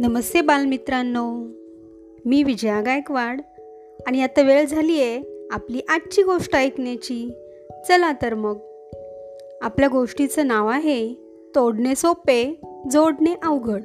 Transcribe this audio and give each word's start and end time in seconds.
नमस्ते 0.00 0.40
बालमित्रांनो. 0.40 1.46
मी 2.24 2.42
विजया 2.42 2.80
गायकवाड 2.80 3.40
आणि 4.06 4.22
आता 4.22 4.42
वेळ 4.42 4.64
झाली 4.66 5.02
आहे 5.02 5.48
आपली 5.50 5.80
आजची 5.88 6.22
गोष्ट 6.22 6.56
ऐकण्याची. 6.56 7.30
चला 7.88 8.12
तर 8.12 8.34
मग. 8.34 8.56
आपल्या 9.62 9.88
गोष्टीचं 9.88 10.46
नाव 10.46 10.68
आहे 10.68 11.14
तोडणे 11.54 11.94
सोपे 11.94 12.60
जोडणे 12.90 13.34
अवघड. 13.42 13.82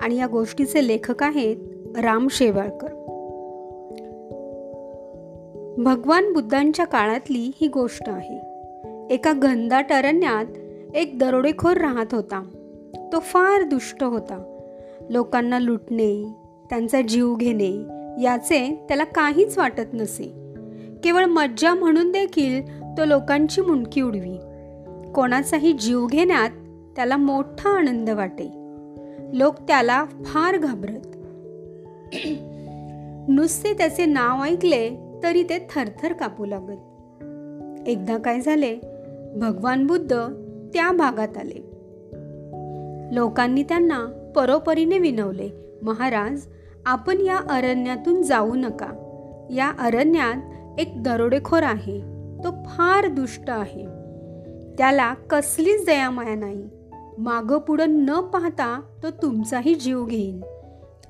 आणि 0.00 0.16
या 0.16 0.26
गोष्टीचे 0.26 0.86
लेखक 0.86 1.22
आहेत 1.22 1.56
राम 1.98 2.28
शेवाळकर. 2.30 2.92
भगवान 5.78 6.32
बुद्धांच्या 6.32 6.84
काळातली 6.84 7.50
ही 7.60 7.68
गोष्ट 7.68 8.08
आहे. 8.08 8.40
एका 9.14 9.32
घनदाट 9.32 9.92
अरण्यात 9.92 10.46
एक 10.96 11.18
दरोडेखोर 11.18 11.76
राहत 11.76 12.14
होता. 12.14 12.44
तो 13.12 13.18
फार 13.18 13.62
दुष्ट 13.62 14.04
होता. 14.04 14.49
लोकांना 15.10 15.58
लुटणे 15.58 16.32
त्यांचा 16.70 17.00
जीव 17.00 17.34
घेणे 17.34 17.72
याचे 18.22 18.84
त्याला 18.88 19.04
काहीच 19.04 19.58
वाटत 19.58 19.94
नसे. 19.94 20.24
केवळ 21.04 21.24
मज्जा 21.24 21.74
म्हणून 21.74 22.12
देखील 22.12 22.82
तो 22.82 23.04
लोकांची 23.04 23.60
मुंडकी 23.60 24.00
उडवी. 24.00 24.36
कोणाचाही 25.14 25.72
जीव 25.72 26.06
घेण्यात 26.06 26.50
त्याला 26.96 27.16
मोठा 27.16 27.70
आनंद 27.70 28.10
वाटे. 28.10 28.50
लोक 29.38 29.54
त्याला 29.68 30.04
फार 30.04 30.56
घाबरत. 30.56 31.06
नुसते 33.28 33.72
त्याचे 33.72 34.04
नाव 34.04 34.44
ऐकले 34.44 34.90
तरी 35.22 35.42
ते 35.42 35.66
थरथर 35.70 36.12
कापू 36.12 36.44
लागत. 36.44 36.78
एकदा 37.88 38.18
काय 38.18 38.40
झाले? 38.40 38.78
भगवान 39.36 39.86
बुद्ध 39.86 40.16
त्या 40.74 40.92
भागात 40.92 41.36
आले. 41.36 41.70
लोकांनी 43.14 43.62
त्यांना 43.62 44.19
परोपरीने 44.36 44.98
विनवले 44.98 45.50
महाराज 45.82 46.46
आपण 46.86 47.20
या 47.20 47.36
अरण्यातून 47.36 48.22
जाऊ 48.22 48.54
नका. 48.54 49.06
या 49.50 49.72
अरण्यात 49.78 50.36
एक 50.80 51.02
दरोडेखोर 51.02 51.62
आहे. 51.62 52.00
तो 52.44 52.50
फार 52.50 53.06
दुष्ट 53.06 53.50
आहे. 53.50 53.84
त्याला 54.78 55.14
कसलीच 55.14 55.86
दयामाया 55.86 56.34
नाही. 56.34 56.68
मागं 57.18 57.58
पुढं 57.58 57.90
न 57.90 58.20
पाहता 58.20 58.80
तो 59.02 59.10
तुमचाही 59.10 59.74
जीव 59.74 60.04
घेईन. 60.04 60.40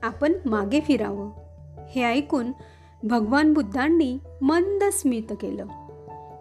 आपण 0.03 0.33
मागे 0.47 0.81
फिरावं. 0.81 1.31
हे 1.91 2.03
ऐकून 2.03 2.53
भगवान 3.03 3.53
बुद्धांनी 3.53 4.19
मंद 4.43 4.85
स्मित 4.85 5.33
केलं. 5.41 5.67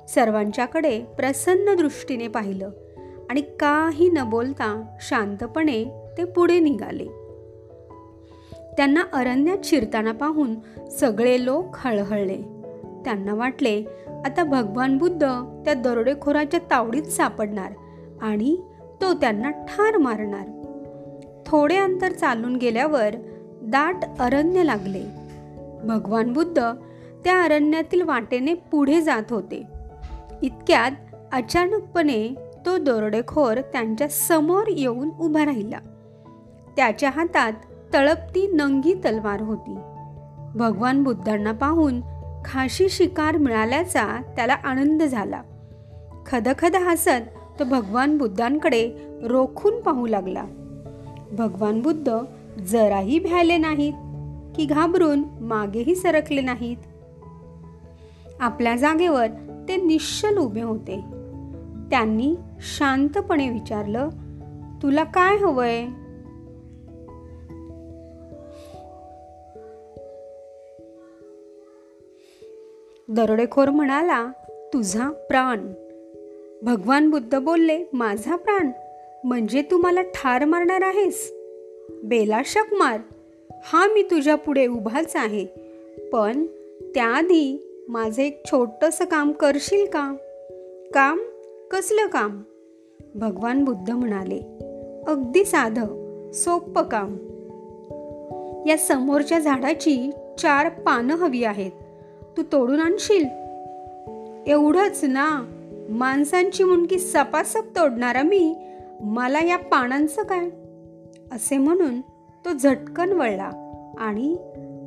सर्वांच्याकडे 0.07 0.99
प्रसन्न 0.99 1.75
दृष्टीने 1.75 2.27
पाहिलं 2.27 2.69
आणि 3.29 3.41
काही 3.41 4.09
न 4.09 4.29
बोलता 4.29 4.95
शांतपणे 5.01 5.98
ते 6.17 6.23
पुढे 6.23 6.59
निघाले. 6.59 7.05
त्यांना 8.77 9.01
अरण्यात 9.13 9.57
शिरताना 9.63 10.11
पाहून 10.11 10.55
सगळे 10.89 11.45
लोक 11.45 11.65
हळहळले. 11.73 12.37
त्यांना 13.05 13.33
वाटले 13.33 13.83
आता 14.25 14.43
भगवान 14.43 14.97
बुद्ध 14.97 15.27
त्या 15.65 15.73
दरोडेखोराच्या 15.73 16.59
तावडीत 16.71 17.03
सापडणार 17.03 17.71
आणि 18.21 18.57
तो 19.01 19.13
त्यांना 19.13 19.49
ठार 19.49 19.97
मारणार. 19.97 20.47
थोडे 21.45 21.75
अंतर 21.75 22.11
चालून 22.11 22.55
गेल्यावर 22.55 23.15
दाट 23.61 23.95
अरण्य 24.19 24.63
लागले. 24.63 25.03
भगवान 25.83 26.33
बुद्ध 26.33 26.71
त्या 27.23 27.43
अरण्यातील 27.43 28.01
वाटेने 28.01 28.53
पुढे 28.53 29.01
जात 29.01 29.23
होते. 29.29 29.63
इतक्यात 30.41 30.91
अचानकपणे 31.31 32.35
तो 32.65 32.77
दरोडेखोर 32.77 33.61
त्यांच्यासमोर 33.61 34.63
येऊन 34.67 35.09
उभा 35.21 35.45
राहिला. 35.45 35.77
त्याच्या 36.79 37.09
हातात 37.09 37.53
तळपती 37.93 38.51
नंगी 38.51 38.93
तलवार 38.93 39.41
होती. 39.41 39.75
भगवान 40.55 41.03
बुद्धांना 41.03 41.51
पाहून 41.51 42.01
खाशी 42.45 42.89
शिकार 42.89 43.37
मिळाल्याचा 43.37 44.21
त्याला 44.35 44.53
आनंद 44.53 45.03
झाला. 45.03 45.41
खदखद 46.25 46.75
हसत 46.75 47.39
तो 47.59 47.63
भगवान 47.63 48.17
बुद्धांकडे 48.17 48.91
रोखून 49.23 49.81
पाहू 49.81 50.07
लागला. 50.07 50.43
भगवान 51.31 51.81
बुद्ध 51.81 52.17
जराही 52.59 53.19
भ्याले 53.19 53.57
नाहीत 53.57 53.93
की 54.55 54.65
घाबरून 54.65 55.23
मागेही 55.41 55.95
सरकले 55.95 56.41
नाहीत. 56.41 56.77
आपल्या 58.39 58.75
जागेवर 58.75 59.27
ते 59.67 59.75
निश्चल 59.75 60.37
उभे 60.37 60.61
होते. 60.61 60.95
त्यांनी 61.91 62.35
शांतपणे 62.77 63.49
विचारलं 63.49 64.09
तुला 64.83 65.03
काय 65.03 65.37
हवंय? 65.37 65.87
दरोडेखोर 73.15 73.69
म्हणाला 73.69 74.27
तुझा 74.73 75.09
प्राण. 75.09 75.57
भगवान 76.61 77.09
बुद्ध 77.09 77.37
बोलले 77.37 77.85
माझा 77.93 78.35
प्राण? 78.35 78.71
म्हणजे 79.23 79.61
तू 79.61 79.77
मला 79.77 80.01
ठार 80.01 80.45
मारणार 80.45 80.81
आहेस? 80.81 81.33
बेला 82.03 82.41
शक 82.45 82.73
मार. 82.73 82.99
हा 83.63 83.87
मी 83.87 84.01
तुझ्या 84.01 84.35
पुढे 84.35 84.67
उभाच 84.67 85.15
आहे. 85.15 85.45
पण 86.13 86.45
त्याआधी 86.95 87.67
माझे 87.89 88.25
एक 88.25 88.45
छोटंसं 88.45 89.05
काम 89.05 89.31
करशील 89.31 89.85
का? 89.85 90.15
काम? 90.93 91.19
कसलं 91.71 92.07
काम? 92.07 92.41
भगवान 93.15 93.63
बुद्ध 93.63 93.91
म्हणाले 93.91 94.39
अगदी 95.07 95.45
साधं 95.45 95.85
सोपं 96.31 96.83
काम. 96.83 97.15
या 98.69 98.77
समोरच्या 98.77 99.39
झाडाची 99.39 100.11
चार 100.39 100.69
पानं 100.69 101.15
हवी 101.15 101.43
आहेत. 101.43 101.71
तू 102.39 102.43
तोडून 102.51 102.79
आणशील? 102.79 103.25
एवढंच 104.47 105.03
ना. 105.03 105.45
माणसांची 105.89 106.63
मुंडकी 106.63 106.99
सपासप 106.99 107.63
तोडणारा 107.75 108.23
मी 108.23 108.55
मला 109.01 109.39
या 109.45 109.57
पानांचं 109.57 110.23
काय? 110.23 110.49
असे 111.31 111.57
म्हणून 111.57 112.01
तो 112.45 112.53
झटकन 112.53 113.11
वळला 113.13 113.49
आणि 113.99 114.35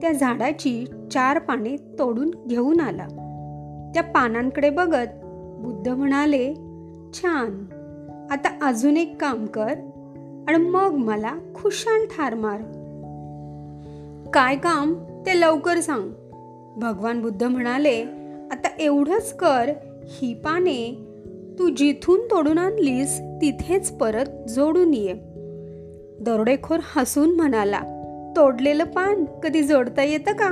त्या 0.03 0.13
झाडाची 0.13 0.87
चार 1.13 1.39
पाने 1.39 1.77
तोडून 1.99 2.31
घेऊन 2.47 2.81
आला. 2.81 3.07
त्या 3.95 4.03
पानांकडे 4.03 4.71
बघत 4.71 5.07
बुद्ध 5.59 5.89
म्हणाले 5.89 6.55
छान. 7.15 7.65
आता 8.31 8.67
अजून 8.67 8.97
एक 8.97 9.21
काम 9.21 9.47
कर 9.47 9.73
आणि 10.49 10.57
मग 10.57 10.93
मला 10.93 11.33
खुशान 11.55 12.05
ठार 12.05 12.35
मार. 12.35 12.61
काय 14.31 14.57
काम? 14.57 14.95
ते 15.27 15.41
लवकर 15.41 15.81
सांग. 15.81 16.11
भगवान 16.77 17.23
बुद्ध 17.23 17.45
म्हणाले 17.45 18.03
आता 18.51 18.69
एवढंच 18.79 19.33
कर 19.37 19.71
ही 20.05 20.35
पाने 20.35 21.07
तू 21.59 21.69
जिथून 21.69 22.21
तोडून 22.21 22.59
आणलीस 22.59 23.19
तिथेच 23.19 23.91
परत 23.91 24.49
जोडून 24.49 24.95
ये. 24.95 25.13
दरोडेखोर 26.21 26.79
हसून 26.97 27.37
म्हणाला 27.37 27.81
तोडलेलं 28.37 28.85
पान 28.85 29.25
कधी 29.43 29.63
जोडता 29.63 30.03
येतं 30.03 30.33
का? 30.33 30.51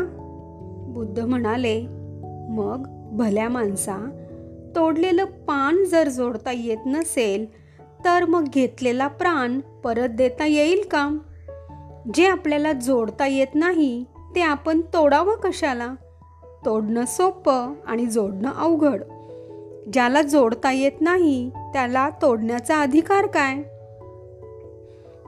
बुद्ध 0.88 1.20
म्हणाले 1.20 1.86
मग 2.50 2.87
भल्या 3.12 3.48
माणसा 3.48 3.97
तोडलेलं 4.76 5.25
पान 5.25 5.84
जर 5.84 6.08
जोडता 6.08 6.52
येत 6.52 6.87
नसेल 6.87 7.47
तर 8.04 8.25
मग 8.25 8.44
घेतलेला 8.54 9.06
प्राण 9.08 9.60
परत 9.60 10.08
देता 10.08 10.47
येईल 10.47 10.81
का? 10.91 11.19
जे 12.14 12.26
आपल्याला 12.26 12.72
जोडता 12.72 13.26
येत 13.26 13.54
नाही 13.54 14.04
ते 14.34 14.41
आपण 14.41 14.81
तोडावं 14.81 15.34
कशाला? 15.34 15.94
तोडणं 16.66 17.04
सोपं 17.04 17.75
आणि 17.87 18.06
जोडणं 18.06 18.53
अवघड. 18.53 19.03
ज्याला 19.93 20.22
जोडता 20.22 20.72
येत 20.72 20.93
नाही 21.00 21.50
त्याला 21.73 22.11
तोडण्याचा 22.11 22.81
अधिकार 22.81 23.26
काय? 23.26 23.56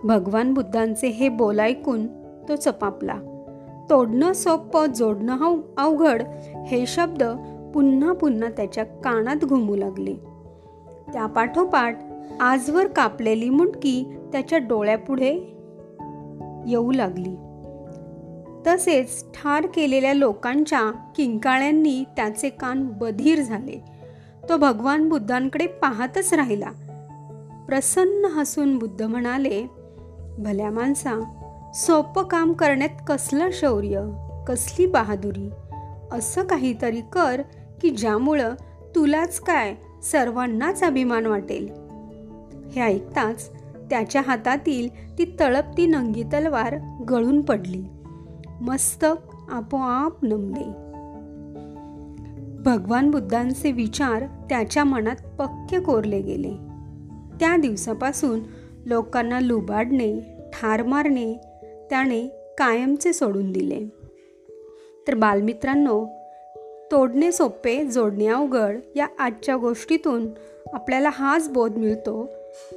भगवान 0.05 0.55
बुद्धांचे 0.55 1.07
हे 1.07 1.29
बोल 1.29 1.61
ऐकून 1.61 2.07
तो 2.49 2.57
चपापला. 2.57 3.15
तोडणं 3.91 4.33
सोपं 4.33 4.87
जोडणं 4.87 5.61
अवघड 5.79 6.23
हे 6.67 6.87
शब्द 6.87 7.23
पुन्हा 7.75 8.13
पुन्हा 8.13 8.49
त्याच्या 8.49 8.85
कानात 8.85 9.45
घुमू 9.45 9.77
लागले. 9.77 10.15
त्यापाठोपाठ 11.13 11.99
आजवर 12.41 12.87
कापलेली 12.87 13.49
मुंडकी 13.49 14.17
त्याच्या 14.33 14.59
डोळ्यापुढे 14.59 15.33
येऊ 16.67 16.93
लागली. 16.93 17.37
तसेच 18.67 19.25
ठार 19.25 19.67
केलेल्या 19.67 20.13
लोकांच्या 20.13 20.91
किंकाळ्यांनी 21.17 22.05
त्याचे 22.17 22.49
कान 22.49 22.89
बधीर 23.01 23.41
झाले. 23.41 23.85
तो 24.49 24.57
भगवान 24.57 25.09
बुद्धांकडे 25.09 25.67
पाहतच 25.67 26.35
राहिला. 26.35 26.71
प्रसन्न 27.69 28.25
हसून 28.25 28.79
बुद्ध 28.79 29.03
म्हणाले 29.03 29.67
भल्या 30.39 30.71
माणसा 30.71 31.25
सोपं 31.75 32.23
काम 32.23 32.53
करण्यात 32.53 33.03
कसलं 33.07 33.49
शौर्य 33.53 34.09
कसली 34.49 34.87
बहादुरी? 34.87 35.51
असं 36.13 36.45
काहीतरी 36.45 37.01
कर 37.13 37.43
की 37.83 37.91
ज्यामुळं 37.91 38.55
तुलाच 38.95 39.41
काय 39.41 39.75
सर्वांनाच 40.03 40.83
अभिमान 40.83 41.27
वाटेल. 41.27 41.69
हे 42.71 42.81
ऐकताच 42.81 43.51
त्याच्या 43.91 44.23
हातातील 44.27 45.19
ती 45.19 45.37
तळपती 45.41 45.87
नंगी 45.87 46.23
तलवार 46.23 46.77
गळून 47.09 47.41
पडली. 47.41 47.85
मस्तक 48.63 49.15
आपोआप 49.51 50.25
नमले. 50.25 50.69
भगवान 52.63 53.11
बुद्धांचे 53.11 53.73
विचार 53.73 54.25
त्याच्या 54.49 54.85
मनात 54.85 55.17
पक्के 55.39 55.81
कोरले 55.81 56.23
गेले. 56.23 56.51
त्या 57.41 57.57
दिवसापासून 57.57 58.41
लोकांना 58.87 59.41
लुबाडणे 59.41 60.21
ठार 60.53 60.83
मारणे 60.83 61.35
त्याने 61.91 62.27
कायमचे 62.59 63.13
सोडून 63.13 63.53
दिले. 63.53 63.89
तर 65.09 65.15
बालमित्रांनो 65.15 66.07
तोडणे 66.93 67.33
सोपे 67.33 67.85
जोडणे 67.85 68.27
अवघड 68.27 68.79
या 68.97 69.07
आजच्या 69.19 69.57
गोष्टीतून 69.57 70.27
आपल्याला 70.73 71.11
हाच 71.13 71.49
बोध 71.49 71.77
मिळतो 71.77 72.29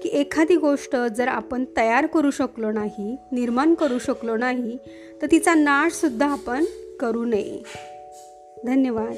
की 0.03 0.09
एखादी 0.09 0.55
गोष्ट 0.55 0.95
जर 0.95 1.27
आपण 1.27 1.65
तयार 1.77 2.05
करू 2.05 2.31
शकलो 2.31 2.71
नाही 2.71 3.17
निर्माण 3.31 3.73
करू 3.73 3.99
शकलो 3.99 4.37
नाही 4.37 4.77
तर 5.21 5.27
तिचा 5.31 5.53
नाशसुद्धा 5.53 6.27
आपण 6.27 6.65
करू 6.99 7.25
नये. 7.25 7.63
धन्यवाद. 8.65 9.15